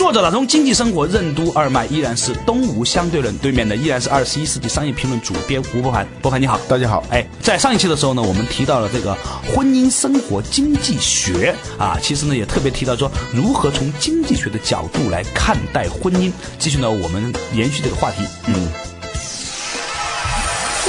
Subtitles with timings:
[0.00, 6.08] 作者打通经济生活任督二脉，依然是东吴相对论，对面的依然是二十一世纪商业评论主编吴博凡。
[6.22, 7.04] 博凡你好，大家好。
[7.10, 9.14] 哎，在上一期的时候呢，我们提到了这个
[9.54, 16.32] 婚姻生活经济学啊，其实呢也特别提到说如何从经济学的角度来看待婚姻。
[16.58, 18.24] 继续呢，我们延续这个话题。
[18.46, 18.54] 嗯，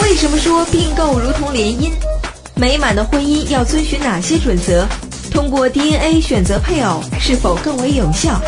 [0.03, 1.91] 为什么说并购如同联姻？
[2.55, 4.87] 美满的婚姻要遵循哪些准则？
[5.33, 8.41] 通过 DNA 选择配偶是否更为有效？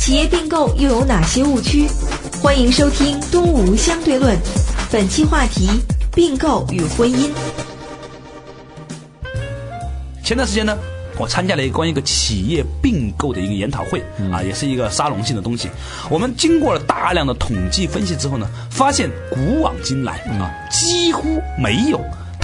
[0.00, 1.86] 企业并购又有哪些误区？
[2.42, 4.34] 欢迎收听《东吴相对论》，
[4.90, 5.68] 本期话题：
[6.14, 7.28] 并购与婚姻。
[10.24, 10.74] 前段时间呢，
[11.18, 15.68] 我参加了一个关于一个企业并购的一个研讨会啊，也是一个沙龙性的东西。
[16.08, 22.00] 我们经过了大量的统计分析之后呢，发现古往今来啊，几乎没有。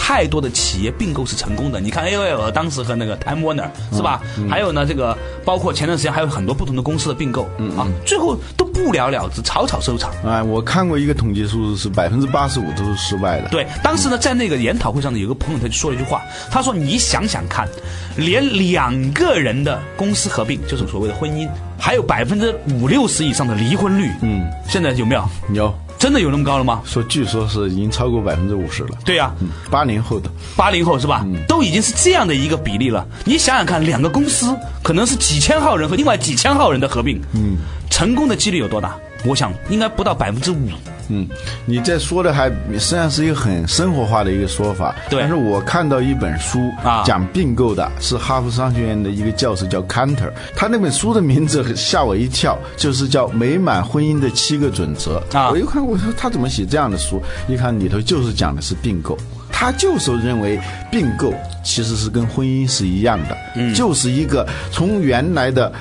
[0.07, 4.23] 太多的企业并购是成功的，你看 A O L 当时和那个 Time Warner 是吧？
[4.49, 7.43] 还有呢，这个包括前段时间还有很多不同的公司的并购
[7.77, 10.13] 啊，最后都不了了之，草草收场。
[10.25, 13.49] 哎，我看过一个统计数字是百分之八十五都是失败的。
[13.49, 17.69] 对，当时呢，在那个研讨会上呢，有个朋友他就说了一句话，他说：“你想想看，
[18.17, 21.49] 连两个人的公司合并，就是所谓的婚姻，
[21.81, 24.09] 还有百分之五六十以上的离婚率。
[24.23, 25.29] 嗯，现在有没有？
[25.53, 26.83] 有。”真的有那么高了吗？
[26.85, 28.91] 说据说是已经超过百分之五十了。
[29.05, 29.33] 对呀，
[29.71, 31.27] 八零后的，八零后是吧？
[31.49, 33.07] 都已经是这样的一个比例了。
[33.25, 37.57] 你想想看，两个公司可能是几千号人和另外几千号人的合并，嗯，
[37.91, 38.95] 成功的几率有多大？
[39.25, 40.69] 我想应该不到百分之五。
[41.09, 41.29] 嗯，
[41.65, 44.95] 你这说的还实际上是一个很生活化的一个说法。
[45.09, 45.21] 对。
[45.21, 55.51] 但是我看到一本书啊，讲并购的，是哈佛商学院的一个教授叫 Cantor，他那本书的名字吓我一跳，就是叫《美满婚姻的七个准则》啊。
[55.51, 57.21] 我一看，我说他怎么写这样的书？
[57.49, 59.17] 一看里头就是讲的是并购，
[59.51, 61.33] 他就是认为并购
[61.65, 65.73] 其实是跟婚姻是一样的，嗯，就是一个从原来的。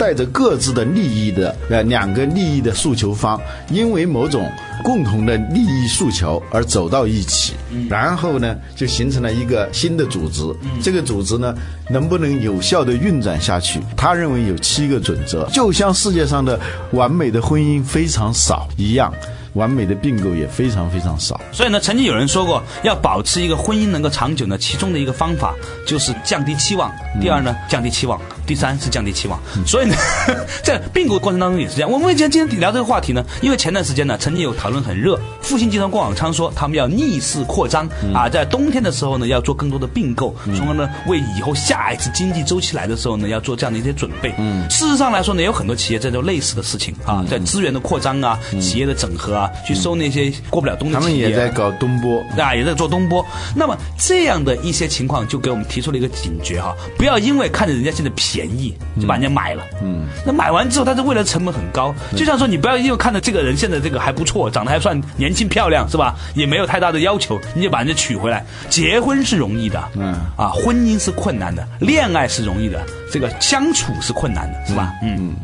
[0.00, 3.38] 带着各自的利益的呃两个利益的诉求方，
[3.70, 4.50] 因为某种
[4.82, 7.52] 共同的利益诉求而走到一起，
[7.86, 10.42] 然后呢就形成了一个新的组织。
[10.82, 11.54] 这个组织呢
[11.90, 13.78] 能不能有效的运转下去？
[13.94, 16.58] 他认为有七个准则，就像世界上的
[16.92, 19.12] 完美的婚姻非常少一样。
[19.54, 26.88] 完美的并购也非常非常少，所以呢，曾经有人说过，要保持一个婚姻能够长久呢，其中的一个方法就是降低期望。
[27.20, 28.16] 第二呢，降低期望；
[28.50, 29.40] 第三是降低期望。
[29.64, 29.94] 所以呢，
[30.64, 31.90] 在并购过程当中也是这样。
[31.90, 33.24] 我们为什么今天聊这个话题呢？
[33.40, 44.32] 因为前段时间呢，曾经有讨论很热，复兴集团郭广昌说他们要逆势扩张啊，在冬天的时候呢，要做更多的并购，从而呢，为以后下一次经济周期来的时候呢，要做这样的一些准备。
[44.38, 49.40] 嗯，事实上来说呢，有很多企业在做类似的事情啊，在资源的扩张啊，企业的整合啊。
[49.40, 53.24] 啊，去收那些过不了冬的企业，他们也在搞东波，啊，也在做东波。
[53.56, 59.64] 那么这样的一些情况，就给我们提出了一个警觉哈，不要因为看着人家现在便宜，就把人家买了。
[59.82, 61.94] 嗯，那买完之后，他是为了成本很高。
[62.16, 66.14] 就像说，你不要因为看到这个人现在这个还不错，长得还算年轻漂亮，是吧？
[66.34, 68.44] 也没有太大的要求，你就把人家娶回来。
[68.68, 72.80] 结婚是容易的，嗯，啊，婚姻是困难的，恋爱是容易的，
[73.10, 74.92] 这个相处是困难的，是吧？
[75.02, 75.34] 嗯。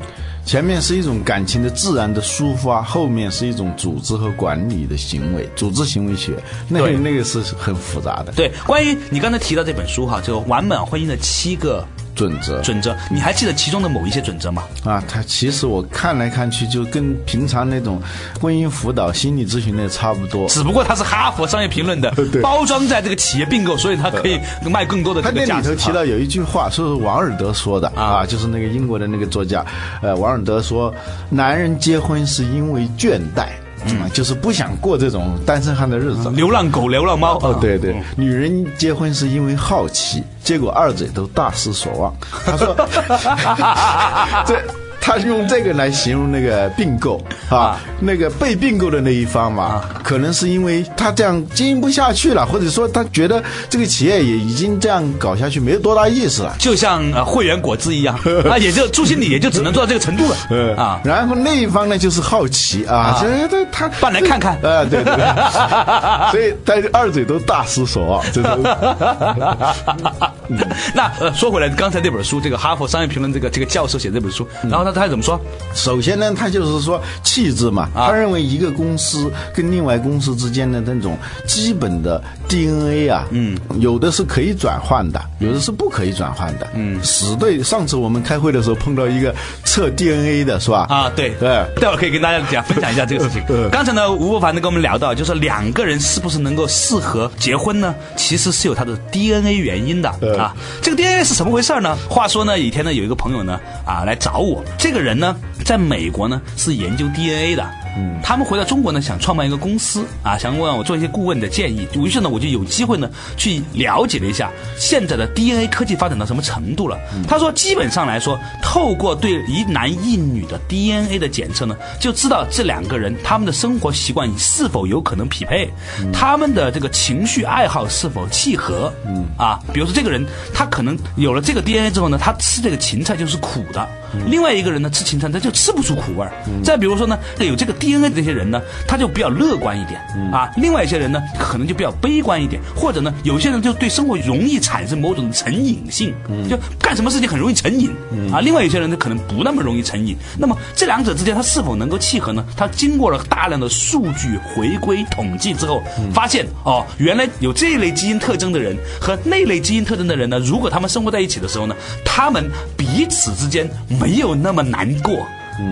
[0.44, 6.34] 前面是一种感情的自然的抒发，后面是一种组织和管理的行为，组织行为学，
[6.68, 8.30] 那个那个是很复杂的。
[8.30, 11.84] 对，关于你刚才提到这本书哈，就完满婚姻的七个。
[12.16, 14.64] 准则，准则，你还记得其中的某一些准则吗？
[14.84, 18.00] 啊，它其实我看来看去就跟平常那种
[18.40, 22.10] 婚姻辅导、心理咨询的差不多，只不过它是哈佛商业评论的
[22.42, 25.20] 包装在这个企业并购，所以它可以 卖更多的。
[25.20, 29.64] 他那里头提到有一句话，说是王尔德说的啊，就是那个英国的那个作家，
[30.00, 30.92] 呃，王尔德说，
[31.28, 33.48] 男人结婚是因为倦怠。
[33.88, 37.38] 嗯，就是不想过这种单身汉的日子，流浪狗、流浪猫。
[37.40, 42.14] 哦，对对，女人结婚是因为好奇，结果二者都大失所望。
[42.44, 42.76] 他说，
[44.46, 44.60] 这。
[45.06, 58.18] 他用这个来形容那个并购啊，那个被并购的那一方嘛，可能是因为他这样经营不下去了，或者说他觉得这个企业也已经这样搞下去没有多大意思了，就像呃会员果汁一样
[58.50, 60.36] 啊，也就朱经理也就只能做到这个程度了
[60.76, 61.00] 啊。
[61.04, 64.54] 然后那一方呢就是好奇啊，觉得他办来看看。
[64.56, 65.24] 啊，对对对，
[66.32, 68.42] 所以他二嘴都大失所望，这
[70.56, 70.66] 是。
[70.94, 75.40] 那呃，说回来，刚才那本书，这个《哈佛商业评论》这个这个教授写这本书，然后他他怎么说？
[75.74, 86.68] 首先呢，他就是说气质嘛，他认为一个公司跟另外公司之间的那种基本的 DNA 啊，嗯，有的是可以转换的，有的是不可以转换的。
[86.74, 87.62] 嗯，死对。
[87.62, 89.34] 上次我们开会的时候碰到一个
[89.64, 90.86] 测 DNA 的是吧？
[90.88, 91.48] 啊，对对，
[91.80, 93.42] 待会儿可以跟大家讲分享一下这个事情。
[93.70, 97.94] 刚才呢，吴伯凡呢跟我们聊到，就是两个人是不是能够适合结婚呢？
[98.14, 100.08] 其实是有他的 DNA 原因的
[100.38, 100.54] 啊。
[100.82, 101.96] 这个 DNA 是什么回事呢？
[102.08, 107.66] 话说呢，以前呢，有一个朋友呢啊来找我，这个人呢在美国呢是研究 DNA 的。
[107.96, 111.86] 嗯，他们回到中国呢，想创办一个公司啊，想问我做一些顾问的建议。
[111.94, 116.98] 于是呢，我就有机会呢去了解了一下现在的 DNA 科技发展到什么程度了。
[117.26, 125.70] 他说，基本上来说，透过对一男一女的 DNA 的检测呢，就知道这两个人他们的生活习惯是否有可能匹配，
[126.12, 128.92] 他们的这个情绪爱好是否契合。
[129.06, 133.86] 嗯啊，比如说这个人，他可能有了这个 DNA 之后呢，他吃这个芹菜就是苦的；
[134.28, 136.32] 另外一个人呢，吃芹菜他就吃不出苦味儿。
[136.64, 137.76] 再比如说呢，有这个。
[137.76, 140.00] DNA 的这些人呢，他就比较乐观一点
[140.32, 146.14] 啊；另外一些人呢，可能就比较悲观一点，或者呢，有些人就对生活容易产生某种成瘾性，
[146.48, 147.90] 就干什么事情很容易成瘾
[148.32, 150.16] 啊；另外有些人呢，可能不那么容易成瘾。
[150.38, 152.42] 那么这两者之间，他是否能够契合呢？
[152.56, 155.82] 他经过了大量的数据回归统计之后，
[156.14, 163.68] 发现哦，原来有这一类基因特征的人和那类基因特征的人呢，如果他们生活在一起的时候呢，他们彼此之间
[164.00, 165.26] 没有那么难过，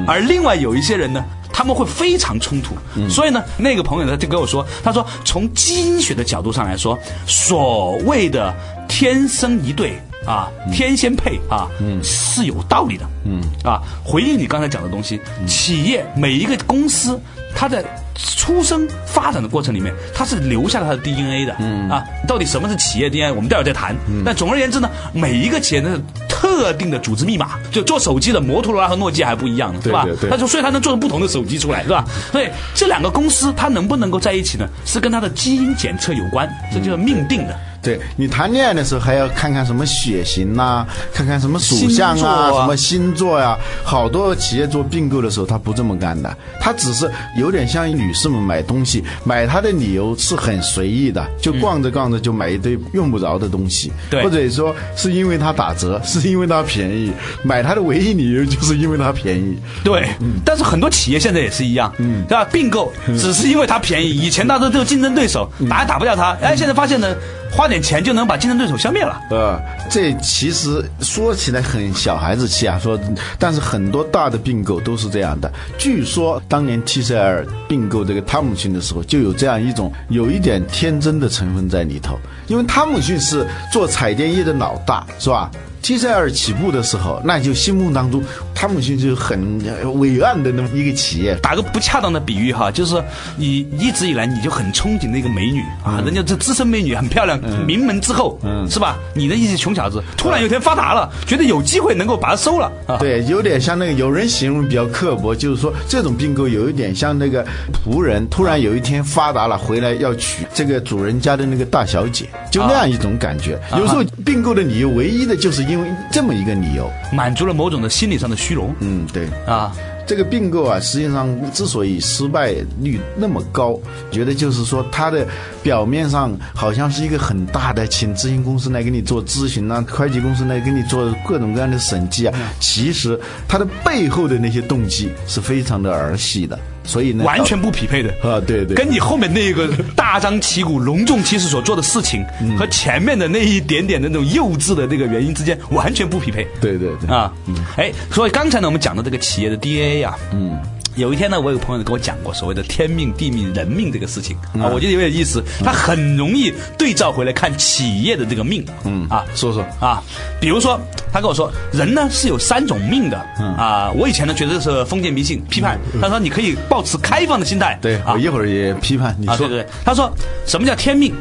[0.06, 1.24] 而另外有一些人呢。
[1.56, 2.74] 他们会非常冲突，
[3.08, 6.98] 所以呢，那个朋友他就跟我说，他说从基因学的角度上来说，
[7.28, 8.52] 所谓的
[8.88, 9.96] 天生一对
[10.26, 11.68] 啊，天仙配啊，
[12.02, 13.40] 是有道理的，嗯。
[13.62, 17.20] 啊，回应你刚才讲的东西，企业每一个公司，
[17.54, 17.84] 它的。
[18.16, 23.34] 出生发展的过程里面，他是留下了他的 DNA 的，嗯啊，到底什么是企业 DNA？
[23.34, 23.96] 我们待会儿再谈。
[24.24, 25.98] 但总而言之呢，每一个企业的
[26.28, 30.06] 特定的组织密码，就做手机的摩托罗拉和诺基亚还不一样呢，是吧？
[30.30, 32.04] 他说，所以他能做出不同的手机出来，是吧？
[32.30, 34.68] 所以这两个公司它能不能够在一起呢？
[34.84, 37.58] 是跟它的基因检测有关，这就是命定的。
[37.84, 43.56] 对你谈恋爱的时候还要看看什么血型呐，看看什么属相啊，什么星座呀。
[43.84, 53.92] 好多企业做并购的时候，他不这么干的，他只是有点像女士们买东西，买它的理由是很随意的，就逛着逛着就买一堆用不着的东西，
[54.22, 59.58] 或者说是因为它打折， 是因为它便宜，买它的唯一理由就是因为它便宜。
[59.84, 60.08] 对，
[60.44, 62.46] 但是很多企业现在也是一样，嗯，对吧？
[62.50, 67.14] 并购只是因为它便宜，以前大家都有竞争对手，打也打不掉它，哎，现在发现呢。
[67.56, 69.20] 花点钱就能把竞争对手消灭了。
[69.30, 72.98] 呃，这其实说起来很小孩子气啊，说，
[73.38, 75.50] 但是很多大的并购都是这样的。
[75.78, 82.18] 据说当年 T C L 并购这个汤姆逊的时候，就有这样一种有一点天真的成分在里头，
[82.48, 85.48] 因为汤姆逊是做彩电业的老大，是吧
[85.84, 88.22] ？T C L 起步的时候，那就心目当中。
[88.54, 89.60] 汤姆逊就很
[89.98, 91.34] 伟岸的那么一个企业。
[91.42, 93.02] 打个不恰当的比喻哈，就是
[93.36, 98.96] 你一直以来你就很憧憬那个美女啊，人家这资深美女很漂亮，名门之后，嗯是吧？
[99.12, 102.72] 你的一些穷小子突然有一天发达了，觉得有机会能够把它收了。
[102.86, 107.44] 啊 对，有点像那个有人形容比较刻薄，就是说这种并购有一点像那个
[107.84, 113.60] 仆人突然有一天发达了，回来要娶这个主人家的那个大小姐，就那样一种感觉。
[113.72, 118.74] 有时候并购的理由唯一的就是因为这么一个理由，满足了某种的心理上的虚荣。
[118.80, 119.72] 嗯，对啊，
[120.06, 123.78] 这个并购啊，实际上之所以失败率那么高，
[124.10, 125.26] 觉得就是说它的
[125.62, 136.58] 表面上好像是一个很大的，请咨询公司来给你做咨询啊，会计公司来给你做各种各样的审计啊，其实它的背后的那些动机是非常的儿戏的。
[136.84, 138.10] 所以呢，完全不匹配的。
[138.22, 142.24] 啊，对对，跟你后面那个大张旗鼓、隆重其事所做的事情，
[142.58, 146.46] 和前面的那一点点的那种幼稚的那个原因之间完全不匹配。
[146.60, 147.14] 对对对。
[147.14, 147.32] 啊，
[147.76, 150.58] 哎，所以刚才呢，我们讲的这个企业的 DNA 啊，嗯。
[150.96, 155.42] 有一天呢，我有个朋友跟我讲过所谓的天命、地命、人命这个事情啊，我觉得有点意思。
[155.64, 160.00] 他很容易对照回来看企业的这个命，嗯啊，说说啊，
[160.40, 160.78] 比如说
[161.12, 163.18] 他跟我说，人呢是有三种命的，
[163.58, 165.78] 啊，我以前呢觉得是封建迷信，批判。
[166.00, 167.76] 他说你可以保持开放的心态。
[167.82, 169.48] 对，我一会儿也批判你说。
[169.48, 170.12] 对对，他说
[170.46, 171.12] 什么叫天命？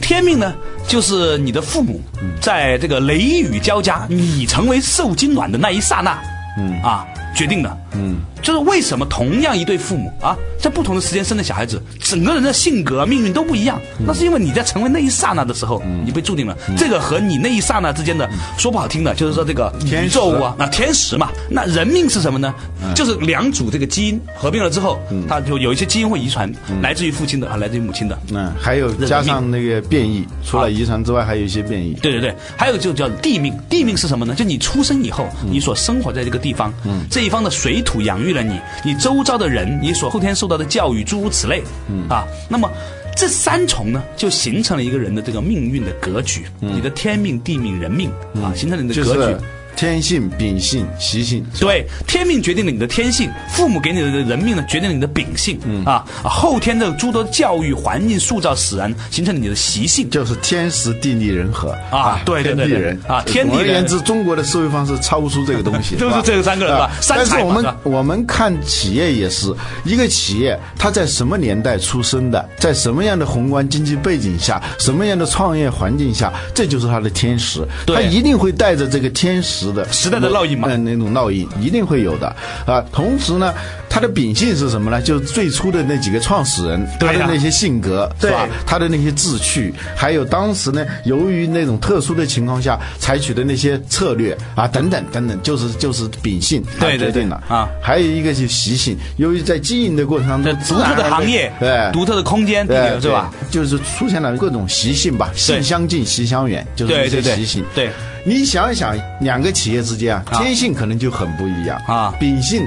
[0.00, 0.54] 天命呢，
[0.86, 2.00] 就是你的父母
[2.40, 6.18] 在这个雷雨交加，你成为受精卵的那一刹那，
[6.58, 7.06] 嗯啊。
[7.34, 7.78] 决定的。
[7.92, 13.80] 嗯，就是为什么同样一对父母啊，在不同的时间生的小孩子，整个人的性格、命运都不一样。
[14.06, 16.56] 那是因为你在成为那一刹那的时候，你被注定了。
[16.76, 21.30] 这个和你那一刹那之间的，说不好听的，就是说这个宇宙啊，那天时嘛。
[21.50, 22.54] 那人命是什么呢？
[22.94, 26.52] 就是两组这个基因合并了之后，它就有一些基因会遗传，
[26.82, 28.18] 来自于父亲的啊，来自于母亲的。
[28.32, 31.94] 嗯，还有加上那个变异，除了遗传之外，还有一些变异。
[31.94, 33.54] 对对对，还有就叫地命。
[33.68, 34.34] 地命是什么呢？
[34.34, 36.72] 就你出生以后，你所生活在这个地方，
[37.10, 41.62] 这一方的水土养育了你，你周遭的人，你所后天受到的教育，诸如此类。
[42.08, 42.70] 啊，那么
[43.16, 46.46] 这三重呢，就形成了一个人的这个命运的格局。
[46.60, 48.10] 你的天命、地命、人命
[48.42, 49.44] 啊，形成了你的格局。
[49.78, 55.56] 天性、秉性、习性，对，天命决定了你的天性，父母给你的人命呢，决定了你的秉性，
[55.86, 63.58] 啊，后天的诸多教育环境塑造使然，形成了你的习性，就是天时地利人和啊，对对对，天地人啊，天地人。
[63.58, 66.90] 总而言之，中国的思维方式超不出这个东西， 都是这三个人吧。
[67.08, 69.54] 但是我们我们看企业也是
[69.84, 79.67] 一个企业，它在什么年代出生的，在什么样的宏观经济背景下，什么样的创业环境下，这就是它的天时，它一定会带着这个天时。
[79.72, 82.34] 的时代的烙印嘛，嗯，那种烙印一定会有的
[82.66, 82.84] 啊。
[82.92, 83.54] 同时呢，
[83.98, 85.02] 他的秉性是什么呢？
[85.02, 88.46] 就是最初的那几个创始人，他的那些性格是吧？
[88.64, 97.68] 他的那些志趣，还有当时呢，由于那种特殊的情况下采取的那些策略啊，等等等等，就是就是秉性决定了啊。
[97.82, 103.34] 还有一个是习性，由于在经营的过程当中，独特的行业，对，独特的空间，对，是吧？
[103.50, 107.90] 就是出现了各种习性吧，性相近，习相远，就是这些习性，对。
[108.24, 112.62] 你想一想，两个企业之间啊，天性可能就很不一样啊，秉性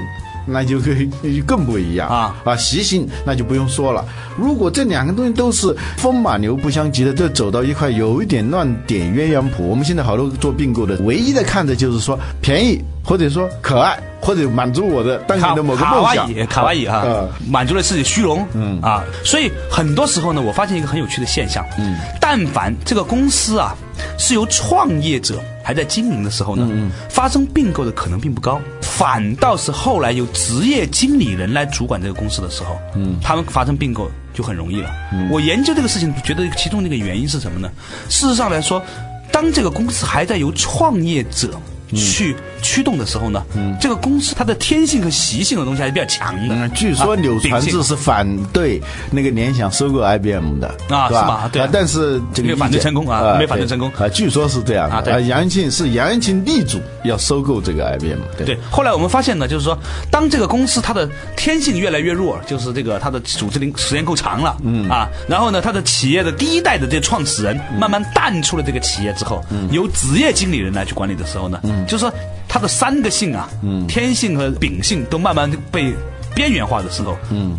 [0.46, 1.10] 那就更
[1.46, 4.04] 更不一样啊啊，习性那就不用说了。
[4.36, 9.68] 如果这两个东西都是风马牛不相及的，这走到一块，有一点乱点鸳鸯谱。
[9.68, 16.26] 我们现在好多做并购的，唯一的看的就是说便宜，或者说可爱，或者满足我的当年的某个梦想。
[16.46, 18.46] 卡哇伊啊，满足了自己虚荣。
[18.54, 21.64] 嗯啊，所以很多时候呢，我发现一个很有趣的现象。
[21.78, 23.76] 嗯，但凡这个公司啊，
[24.18, 25.42] 是由创业者。
[25.64, 26.68] 还在经营的时候呢，
[27.08, 34.90] 发生并购的可能并不高，反倒是后来由职业经理人来主管这个公司的时候，嗯，他们发生并购就很容易了。
[35.30, 37.70] 我研究这个事情，觉得其中的一个原因是什么呢？
[38.08, 38.82] 事实上来说，
[39.30, 41.50] 当这个公司还在由创业者。
[41.94, 43.44] 去驱动的时候呢，
[43.80, 46.68] 这个公司它的天性和习性的东西还是比较强的。
[46.70, 51.50] 据说柳传志是反对那个联想收购 IBM 的啊，是吧？
[51.52, 54.08] 对，但是这个反对成功啊，没反对成功啊。
[54.08, 55.02] 据说是这样啊。
[55.06, 58.18] 杨元庆是杨元庆力主要收购这个 IBM。
[58.44, 59.76] 对，后来我们发现呢，就是说，
[60.10, 71.84] 当这个公司它的天性越来越弱，就是这个它的组织龄时间够长了，嗯啊，然后呢，它的企业的第一代的这创始人慢慢淡出了这个企业之后，由职业经理人来去管理的时候呢，嗯。
[71.86, 72.12] 就是说，
[72.52, 73.48] 他的三个性啊，
[73.88, 75.94] 天性和秉性都慢慢被
[76.34, 77.16] 边缘化的时候，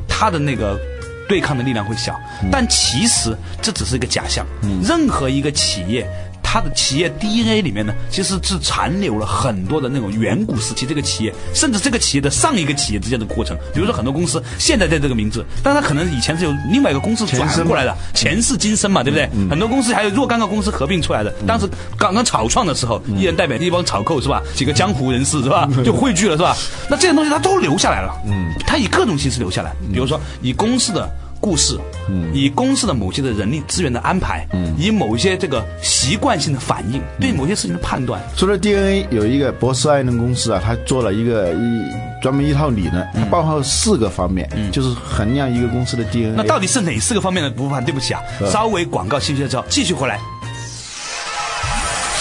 [0.08, 0.80] 他的那个
[1.28, 2.16] 对抗的力量会小。
[2.52, 4.46] 但其实这只是一个假象。
[4.84, 6.08] 任何一个企业。
[6.44, 13.58] 它的企业 DNA 里面呢，其实是残留了很多的那种远古时期这个企业，甚至这个企业的上一个企业之间的过程。
[13.74, 19.28] 比如说很多公司现在在这个名字，但它可能以前是由另外一个公司转过来的，前世今生嘛，对不对？
[19.50, 24.42] 很多公司还有若干个公司合并出来的，当时刚刚草创的时候，一人代表一帮草寇是吧？
[24.54, 25.68] 几个江湖人士是吧？
[25.84, 26.56] 就汇聚了是吧？
[26.90, 31.10] 那这些东西它都留下来了，嗯，它以各种形式留下来，比如说以公司的。
[31.44, 38.22] 故事，嗯，以公司的某些的人力资源的安排，嗯，以某一些这个习惯性的反应，对某些事情的判断。
[38.38, 41.84] 除了 DNA，有一个博士艾伦公司啊，他做了一个一
[42.22, 46.34] 专门一套理论，它包含四个方面，嗯，就是衡量一个公司的 DNA。
[46.38, 47.84] 那到底是哪四个方面的部分？
[47.84, 50.18] 对不起啊，稍微广告休息之后继续回来。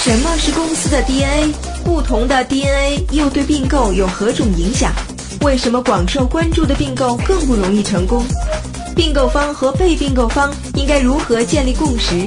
[0.03, 1.55] 什么是公司的 DNA？
[1.85, 4.93] 不同的 DNA 又对并购有何种影响？
[5.43, 8.25] 为什么广受关注的并购更不容易成功？
[8.95, 12.27] 并购方和被并购方应该如何建立共识？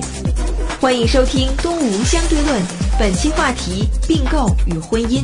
[0.82, 2.62] 欢迎收听《东吴相对论》，
[3.00, 5.24] 本期话题：并购与婚姻。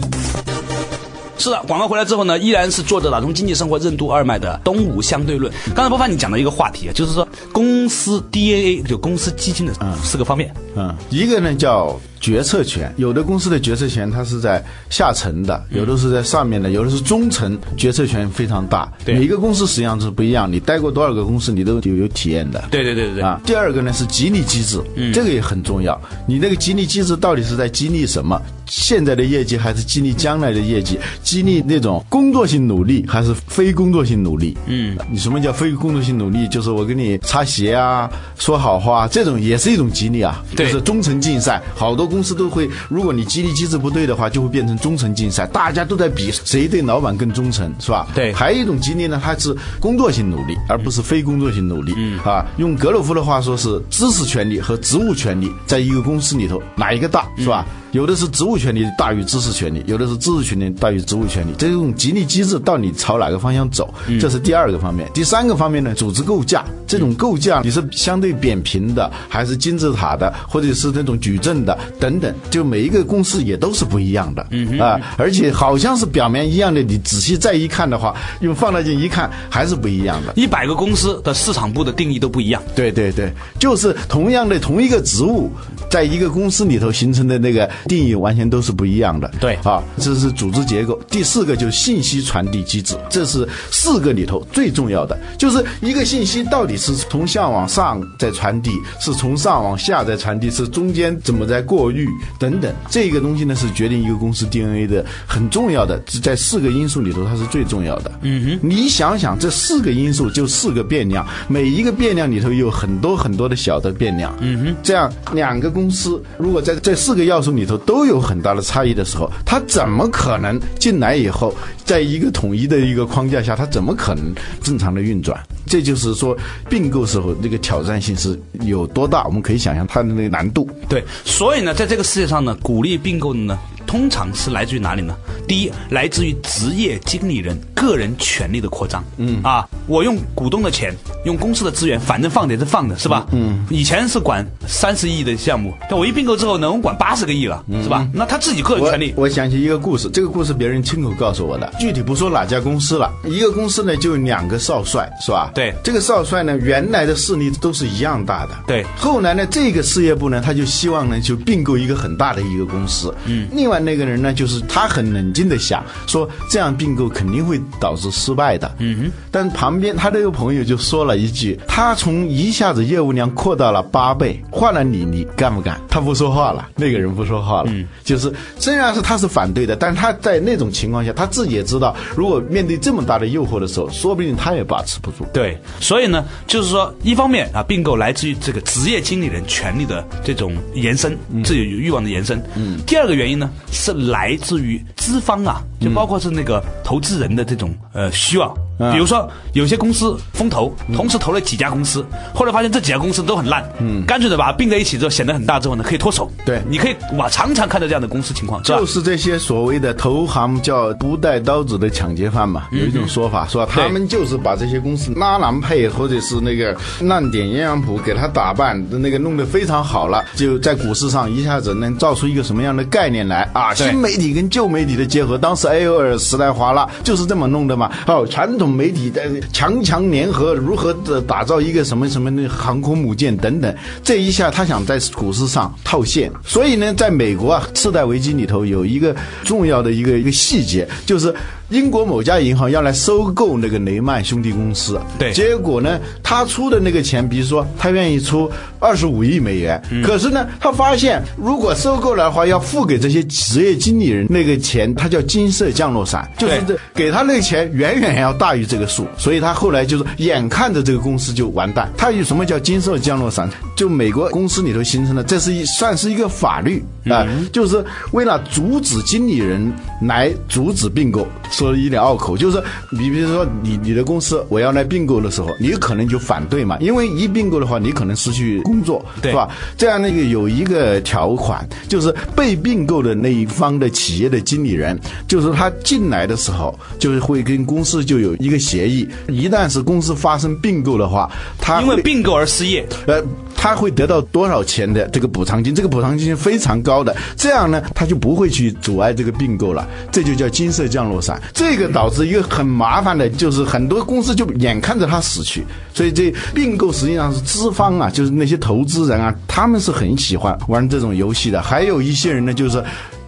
[1.37, 5.51] 是的，广告回来之后呢，依然是作者打通经济生活任督二脉的《东吴相对论》。
[5.73, 9.73] 刚才播放你讲的一个话题，就是说公司 DNA 就公司基金的
[10.03, 10.53] 四个方面。
[10.75, 11.99] 嗯，一个呢叫。
[12.21, 18.93] 决策权，有的公司的决策权它是在下层的，有的是在上面的，有的是中层，决策权非常大。
[19.03, 20.47] 对，每个公司实际上是不一样。
[20.49, 22.63] 你待过多少个公司，你都有有体验的。
[22.69, 23.23] 对对对对对。
[23.23, 24.79] 啊，第二个呢是激励机制，
[25.11, 25.99] 这个也很重要。
[26.27, 28.39] 你那个激励机制到底是在激励什么？
[28.67, 30.99] 现在的业绩还是激励将来的业绩？
[31.23, 34.55] 激励那种工作性努力还是非工作性努力？
[34.67, 36.47] 嗯，你什么叫非工作性努力？
[36.49, 40.43] 就是我给你擦鞋啊，说好话，这种也是一种激励啊。
[40.55, 42.07] 就，是中层竞赛，好多。
[42.11, 48.07] 公司都会，如果你激励机制不对的话，就会变成忠诚竞赛，大家都在比谁对老板更忠诚，是吧？
[48.13, 48.33] 对。
[48.33, 51.93] 还有一种激励呢，它是工作性努力，而不是非工作性努力。
[51.95, 52.19] 嗯。
[52.19, 57.65] 啊，用格鲁夫的话说是知识权利和职务权利在一个公司里头哪一个大，是吧？
[57.91, 61.51] 有的是职务权利大于知识权利，有的是知识权利大于职务权利。
[61.57, 63.93] 这种激励机制到底朝哪个方向走？
[64.19, 65.09] 这是第二个方面。
[65.13, 66.63] 第三个方面呢，组织构架。
[66.87, 72.33] 这种构架你是相对扁平的，还是金字塔的，或者是那种矩阵的等等？
[72.49, 74.45] 就每一个公司也都是不一样的。
[74.51, 80.33] 嗯啊，而且好像是表面一样的，你仔细再一看的话，用放大镜一看还是不一样的。
[80.35, 82.61] 一百个公司的市场部的定义都不一样。
[82.75, 85.49] 对对对，就是同样的同一个职务，
[85.89, 89.31] 在一个公司里头形成的那个定义完全都是不一样的。
[89.39, 90.99] 对啊，这是组织结构。
[91.09, 96.71] 第四个就是信息传递机制，这是四个里头最重要的，就是一个信息到底。
[96.81, 102.07] 是从下往上在传递，是从上往下在传递，是中间怎么在过滤
[102.39, 108.11] 等等，这个东西呢是决定一个公司 DNA 的很重要的，在四个因素里头它是最重要的。
[108.23, 114.35] 嗯哼，你想想这四个因素就四个变量，每一个变量里头有很多很多的小的变量。
[114.39, 121.53] 嗯哼，这样两个公司如果在这四个要素里头都有很大的差异的时候，它怎么可能进来以后，
[121.85, 125.39] 在一个统一的一个框架下，它怎么可能正常的运转？
[125.65, 126.37] 这就是说。
[126.69, 129.25] 并购时候那个挑战性是有多大？
[129.25, 130.69] 我们可以想象它的那个难度。
[130.87, 133.59] 对，所以呢，在这个世界上呢，鼓励并购的呢。
[133.91, 135.13] 通常是来自于哪里呢？
[135.45, 139.03] 第一，来自于职业经理人个人权利的扩张。
[139.17, 140.95] 嗯啊，我用股东的钱，
[141.25, 143.27] 用公司的资源，反正放的是放的，是吧？
[143.33, 148.07] 嗯，以前是管三十亿的项目，但我一并购之后呢，我管八十个亿了，是吧？
[148.13, 149.13] 那他自己个人权利。
[149.17, 153.11] 我想起一个故事，这个故事别人亲口告诉我的，具体不说哪家公司了。
[153.25, 155.51] 一个公司呢，就两个少帅，是吧？
[155.53, 158.51] 对，这个少帅呢，原来的势力都是一样大的。
[158.65, 163.13] 对，后来呢，这个事业部呢，他就希望呢，就并购一个很大的一个公司。
[163.25, 164.61] 嗯，另外那个人呢，就是。
[164.71, 168.73] 他很冷静的想说，这样并购肯定会导致失败的。
[168.77, 169.11] 嗯哼。
[169.29, 177.69] 但旁边他这个朋友就说了一句：“他从一下子业务量扩大了八倍，换了你，你干不干？”他不说话了，那个人不说话了。
[177.69, 177.85] 嗯。
[178.03, 185.25] 就是虽然是他是反对的，但是他在那种情况下，他自己也知道，如果面对这么大的诱惑的时候，说不定他也把持不住。
[185.33, 185.59] 对。
[185.81, 192.41] 所以呢，就是说，一方面啊，并购来自于这个职业经理人权利的这种延伸，自己欲望的延伸。
[192.55, 192.79] 嗯。
[192.87, 194.37] 第二个原因呢，是来。
[194.41, 198.55] 自于资方啊，就包括是那个投资人的这种呃需要。
[198.93, 206.31] 比如说，有些公司风投，同时投了几家公司，后来发现这几家公司都很烂，嗯，干脆的把它并在一起之后，显得很大之后呢，可以脱手。
[206.47, 212.69] 对，你可以哇，常常看到这样的公司情况，就是这些所谓的投行叫不带刀子的抢劫犯嘛。
[212.71, 223.75] 有一种说法说，他们就是把这些公司拉郎配或者是那个烂点鸳鸯谱给他打扮的，那个弄得非常好了，就在股市上一下子能造出一个什么样的概念来啊？
[223.75, 227.91] 新媒体跟旧媒体的结合，当时 A O L 时代华纳就是这么弄的嘛。
[228.07, 228.71] 哦，传统。
[228.71, 241.35] 媒体的强强联合，如何的打造一个什么什么的航空母舰等等，这一下他想在股市上套现，所以呢，在美国啊，次贷危机里头有一个重要的一个一个细节，就是。
[241.71, 261.89] 英国某家银行要来收购那个雷曼兄弟公司，对，结果呢，他出的那个钱，比如说他愿意出二十五亿美元，可是呢，他发现如果收购的话，要付给这些职业经理人那个钱，他叫金色降落伞，就是这给他那个钱远远要大于这个数，所以他后来就是眼看着这个公司就完蛋。
[261.97, 263.49] 他有什么叫金色降落伞？
[263.77, 266.83] 就美国公司里头形成的，这是一算是一个法律。
[267.09, 271.27] 啊，就是为了阻止经理人来阻止并购。
[271.61, 279.47] 说的一点拗口，就是你比如说你你的公司我要来并购的时候，你可能就反对嘛，因为一并购的话，你可能失去工作，对吧？
[279.77, 293.23] 这样那个有一个条款，就是被并购的那一方的企业的经理人，就是他进来的时候，就是会跟公司就有一个协议，一旦是公司发生并购的话，他因为并购而失业，呃。
[293.53, 295.75] 他会得到多少钱的这个补偿金？
[295.75, 299.87] 这个补偿金是非常高的，这样呢，他就不会去阻碍这个并购了。
[300.11, 301.39] 这就叫金色降落伞。
[301.53, 305.65] 这个导致一个很麻烦的，就是很多公司就眼看着它死去。
[305.93, 311.61] 所以这并购实际上是资方啊，就是那些投资人啊，他们是很喜欢玩这种游戏的。
[311.61, 312.83] 还有一些人呢，就是。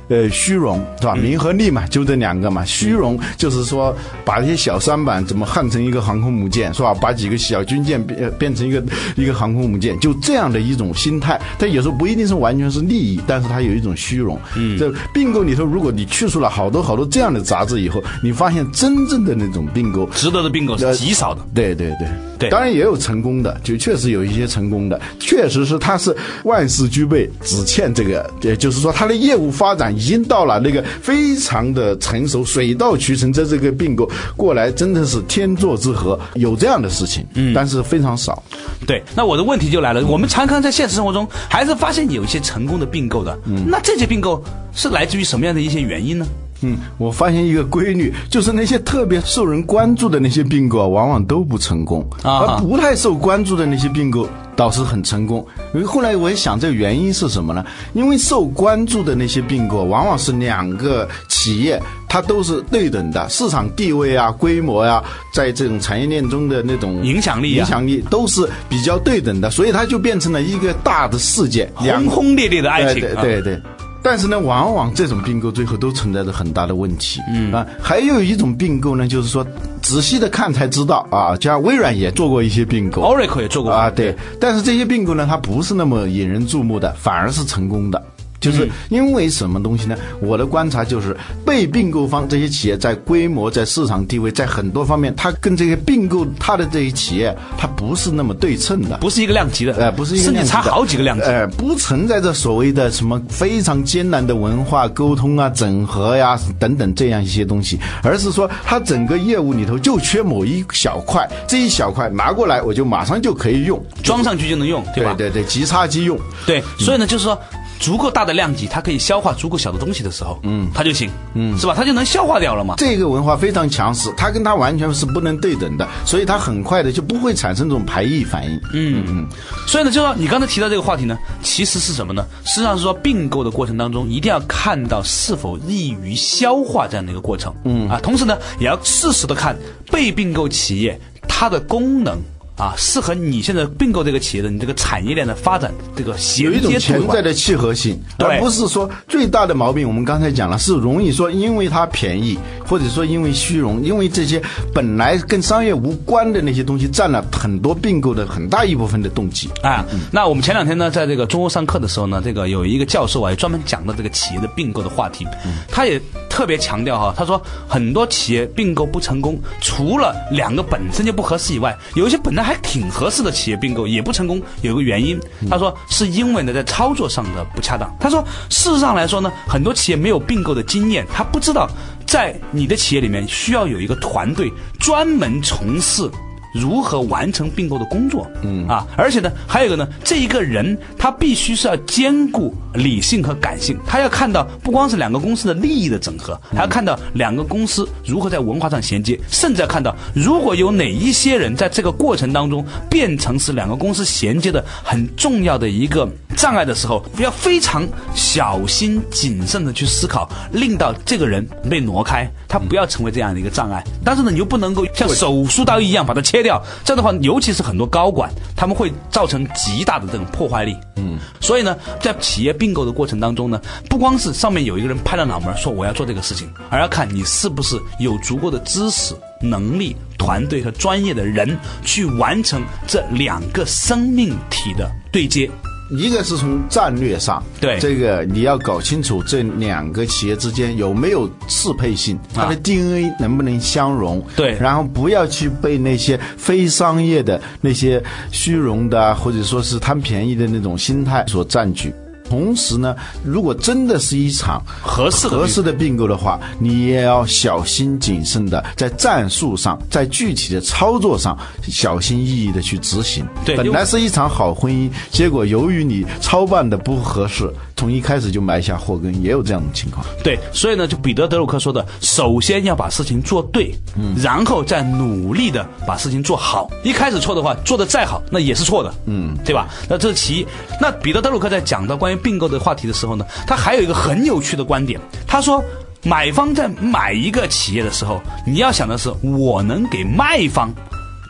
[0.09, 1.15] 呃，虚荣是吧？
[1.15, 2.63] 名和利嘛，就这两个嘛。
[2.65, 6.93] 虚荣就是说，把这些小舢板怎么焊成一个航空母舰，是吧？
[6.93, 8.83] 把几个小军舰变变成一个
[9.15, 11.39] 一个航空母舰，就这样的一种心态。
[11.57, 14.39] 但有时候不一定是完全是利益，但是它有一种虚荣。
[14.55, 21.41] 嗯，这并购里头，如果你去除了好多好多这样的杂质以后，你发现真正的那种并购，值得的并购是极少的。
[21.53, 22.07] 对对对。
[22.43, 38.43] 对，当然也有成功的，就确实有一些成功的，确实是他是万事俱备，只欠这个，也就是说他的业务发展已经到了那个非常的成熟，水到渠成，在这个并购过来真的是天作之合，有这样的事情，嗯，但是非常少。
[38.85, 46.25] 对，那我的问题就来了，我们常常在现实生活中还是发现有一些成功的并购的，嗯，那这些并购是来自于什么样的一些原因呢？
[46.63, 55.45] 嗯，我发现一个规律，就是那些特别受人关注的那些并购啊，往往都不成功，而不太受关注的那些并购倒是很成功。
[55.73, 57.65] 因为后来我也想，这个原因是什么呢？
[57.93, 73.01] 因为受关注的那些并购，往往是两个企业，它都是对等的，市场地位啊、规模呀，在这种产业链中的那种影响力、影响力都是比较对等的，所以它就变成了一个大的事件，轰轰烈烈的爱情。
[73.01, 73.61] 对对对。
[74.03, 77.21] 但是呢，往往这种并购最后都存在着很大的问题。
[77.33, 79.47] 嗯啊，还有一种并购呢，就是说
[79.81, 84.13] 仔细的看才知道啊，像微软也做过一些并购，Oracle 也做过啊，对。
[84.39, 88.03] 但是这些并购呢，它不是那么引人注目的，反而是成功的。
[88.43, 89.95] 就是因为什么东西呢？
[90.19, 115.13] 我的观察就是，被并购方这些企业在规模、在市场地位、在很多方面，它跟这些并购它的这些企业，它不是那么对称的，不是一个量级的，呃，不是一个，甚至差好几个量级，呃，不存在着所谓的什么非常艰难的文化沟通啊、整合呀等等这样一些东西，而是说它整个业务里头就缺某一小块，这一小块拿过来我就马上就可以用，装上去就能用，对吧？
[115.17, 116.19] 对对，即插即用。
[116.45, 117.39] 对，所以呢，就是说。
[117.83, 121.73] 足够大的量级，它可以消化足够小的东西的时候，嗯，它就行，嗯，是吧？
[121.75, 122.75] 它就能消化掉了嘛。
[122.77, 128.55] 这个文化非常强势，它跟它完全是不能对等的，所以它很快的就不会产生这种排异反应。
[128.71, 129.27] 嗯嗯。
[129.67, 132.25] 所以呢，就说你刚才提到这个话题呢，其实是什么呢？
[132.45, 137.53] 实际上是说并购的过程当中，一定要看到是否易于消化这样的一个过程。
[137.65, 139.57] 嗯啊，同时呢，也要适时的看
[139.91, 142.17] 被并购企业它的功能。
[142.55, 149.87] 啊，适合你现在并购这个企业的你这个产业链的发展，这个有一种潜在的契合性，而不是说最大的毛病。
[149.87, 154.41] 我们刚才讲了，是容易说因为它便宜，或者说因为虚荣，因为这些
[154.73, 159.49] 本来跟商业无关的那些东西占了很多并购的很大一部分的动机。
[159.63, 165.25] 啊，那我们前两天呢，在这个中欧上课的时候呢，这个有一个教授啊，也专门讲到这个企业的并购的话题，
[165.67, 165.99] 他也
[166.33, 172.43] 特别强调哈，他说很多企业并购不成功，除了两个本身就不合适以外，有一些本来。
[172.43, 175.17] 还挺合适的企业并购也不成功，有个原因，
[175.49, 177.89] 他说是因为呢在操作上的不恰当。
[178.01, 181.69] 他说事实上来说呢，很多企业没有并购的经验，他不知道
[182.05, 186.11] 在你的企业里面需要有一个团队专门从事。
[186.53, 188.29] 如何完成并购的工作？
[188.41, 188.67] 嗯。
[188.67, 213.83] 啊，而且呢，还有一个呢，这一个人他必须是要兼顾理性和感性，他要看到不光是两个公司的利益的整合，还要看到两个公司如何在文化上衔接，甚至要看到如果有哪一些人在这个过程当中变成是两个公司衔接的很重要的一个障碍的时候，要非常小心谨慎的去思考，令到这个人被挪开，他不要成为这样的一个障碍。
[214.05, 216.43] 但是呢，你又不能够像手术刀一样把它切。
[216.43, 220.75] 掉这样的话，尤其是很多高管，他们会造成极大的这种破坏力。
[220.97, 235.49] 嗯，所以呢，在企业并购的过程当中呢，不光是上面有一个人拍了脑门说我要做这个事情，而要看你是不是有足够的知识、能力、团队和专业的人去完成这两个生命体的对接。
[235.89, 237.77] 一个是从战略上，对。
[237.79, 251.93] 这个你要搞清楚这两个企业之间有没有适配性，它的 DNA 能不能相容，对，然后不要去被那些非商业的那些虚荣的或者说是贪便宜的那种心态所占据。
[252.33, 263.23] 同时呢，如果真的是一场合适合适的并购的话，你也要小心谨慎的在战术上，在具体的操作上小心翼翼的去执行。
[263.45, 270.05] 对，本来是一场好婚姻，结果由于你操办的不合适，从一开始就埋下祸根，也有这样的情况。
[270.23, 276.69] 对，所以呢，就彼得德鲁克说的，首先要把事情做对，嗯，然后再努力的把事情做好。
[276.83, 279.67] 一开始错的话，做的再好，那也是错的，嗯，对吧？
[279.89, 280.47] 那这是其一。
[280.79, 284.99] 那彼得德鲁克在讲到关于并购的话题的时候呢，他还有一个很有趣的观点。
[285.27, 285.63] 他说，
[286.03, 290.71] 买方在买一个企业的时候，你要想的是，我能给卖方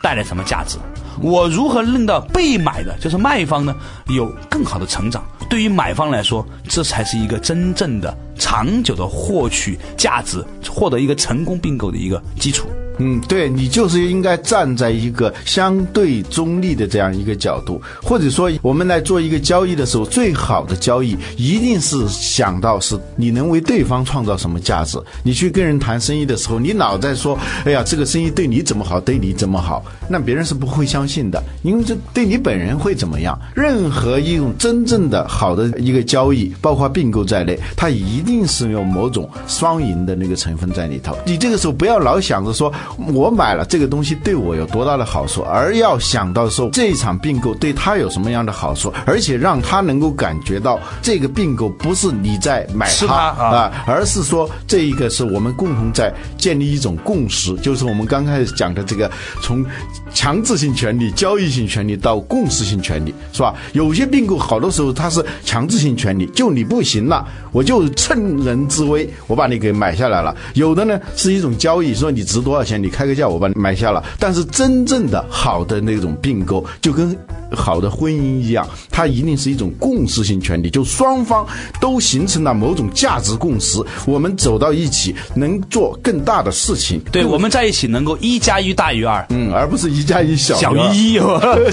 [0.02, 0.76] 带来什么价值？
[1.20, 3.74] 我如何令到被买的，就是卖方呢，
[4.08, 5.24] 有更好的成长？
[5.48, 12.68] 对于买方来说，这才是一个真正的长久的获取价值、获得一个成功并购的一个基础。
[12.98, 24.96] 嗯，对你就是应该站在一个相对中立的这样一个角度，或者说我们来做一个交易的时候，最好的交易一定是想到是你能为对方创造什么价值。
[25.24, 33.36] 你去跟人谈生意的时候，你老在说，哎呀，这个生意对你怎么好，对你怎么好，那别人是不会相信的，因为这对你本人会怎么样？
[33.56, 41.16] 任何一种真正的好的一个交易，包括并购在内，它一定是有某种双赢的那个成分在里头。
[41.26, 42.72] 你这个时候不要老想着说。
[43.12, 59.64] 我买了这个东西对我有多大的好处，而要想到说这一场并购对他有什么样的好处，而且让他能够感觉到这个并购不是你在买它啊，而是说这一个是我们共同在建立一种共识，就是我们刚开始讲的这个从
[60.12, 63.54] 强制性权利、交易性权利到共识性权利，是吧？
[63.72, 70.34] 有些并购好多时候它是强制性权利，就你不行了，我就趁人之危，我把你给买下来了。
[70.54, 72.73] 有的呢是一种交易，说你值多少钱。
[72.82, 74.02] 你开个价，我把你买下了。
[74.18, 77.16] 但是真正的好的那种并购，就跟
[77.50, 81.46] 好的婚姻一样，它一定是一种共识性权利，就双方
[81.80, 87.00] 都形成了某种价值共识，我们走到一起能做更大的事情。
[87.12, 91.20] 对，我们在一起能够一加一大于二，嗯，而不是一加一小 小于一。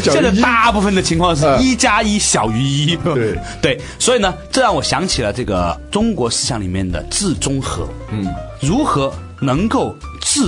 [0.03, 2.95] 现在大部分的情况是一加一小于一。
[2.97, 7.87] 对 对，所以呢，这让我想起了这个中国思想里面的治中和。
[8.11, 8.27] 嗯，
[8.59, 10.41] 如何能够智？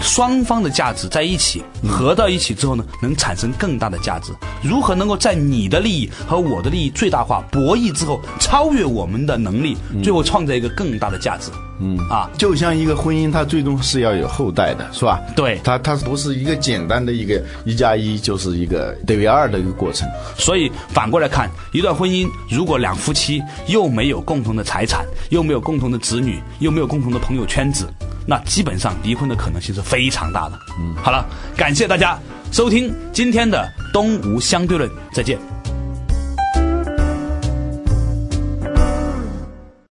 [0.00, 4.32] 双方的价值在一起合到一起之后呢，能产生更大的价值。
[4.62, 11.50] 如何能够在你的利益和我的利益最大化博弈之后，超越我们的能力，最后创造一个更大的价值？
[11.80, 15.20] 嗯啊，就像一个婚姻，它最终是要有后代的，是吧？
[15.36, 20.08] 对，它它不是一个简单的一个一加一就是一个等于二的一个过程。
[20.36, 27.88] 所以反过来看，一段婚姻如果两夫妻又没有共同的财产，又没有共同的子女，又没有共同的朋友圈子。
[28.28, 30.60] 那基本上离婚的可能性是非常大的。
[30.78, 31.24] 嗯，好了，
[31.56, 32.18] 感谢大家
[32.52, 35.38] 收听今天的东吴相对论，再见。